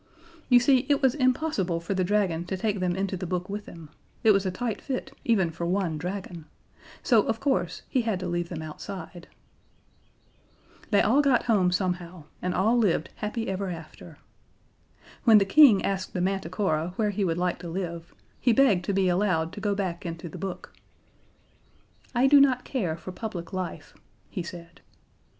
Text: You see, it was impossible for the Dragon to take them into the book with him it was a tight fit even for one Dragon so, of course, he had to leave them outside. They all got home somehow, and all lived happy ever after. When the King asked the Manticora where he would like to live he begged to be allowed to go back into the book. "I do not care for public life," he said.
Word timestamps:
You 0.49 0.59
see, 0.59 0.87
it 0.89 0.99
was 1.03 1.13
impossible 1.13 1.79
for 1.79 1.93
the 1.93 2.03
Dragon 2.03 2.43
to 2.45 2.57
take 2.57 2.79
them 2.79 2.95
into 2.95 3.15
the 3.15 3.27
book 3.27 3.47
with 3.49 3.67
him 3.67 3.91
it 4.23 4.31
was 4.31 4.47
a 4.47 4.49
tight 4.49 4.81
fit 4.81 5.15
even 5.23 5.51
for 5.51 5.63
one 5.67 5.99
Dragon 5.99 6.45
so, 7.03 7.21
of 7.27 7.39
course, 7.39 7.83
he 7.87 8.01
had 8.01 8.19
to 8.21 8.27
leave 8.27 8.49
them 8.49 8.63
outside. 8.63 9.27
They 10.89 11.03
all 11.03 11.21
got 11.21 11.43
home 11.43 11.71
somehow, 11.71 12.23
and 12.41 12.55
all 12.55 12.79
lived 12.79 13.11
happy 13.17 13.47
ever 13.47 13.69
after. 13.69 14.17
When 15.23 15.37
the 15.37 15.45
King 15.45 15.85
asked 15.85 16.13
the 16.13 16.19
Manticora 16.19 16.93
where 16.95 17.11
he 17.11 17.23
would 17.23 17.37
like 17.37 17.59
to 17.59 17.69
live 17.69 18.11
he 18.39 18.53
begged 18.53 18.83
to 18.85 18.93
be 18.93 19.07
allowed 19.07 19.53
to 19.53 19.61
go 19.61 19.75
back 19.75 20.03
into 20.03 20.27
the 20.27 20.39
book. 20.39 20.73
"I 22.15 22.25
do 22.25 22.41
not 22.41 22.65
care 22.65 22.97
for 22.97 23.11
public 23.11 23.53
life," 23.53 23.93
he 24.31 24.41
said. 24.41 24.81